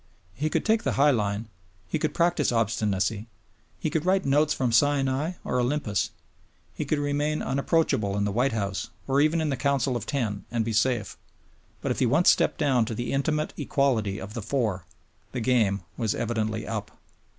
[0.33, 1.47] He could take the high line;
[1.87, 3.27] he could practise obstinacy;
[3.79, 6.09] he could write Notes from Sinai or Olympus;
[6.73, 10.43] he could remain unapproachable in the White House or even in the Council of Ten
[10.49, 11.17] and be safe.
[11.81, 14.85] But if he once stepped down to the intimate equality of the Four,
[15.33, 16.97] the game was evidently up.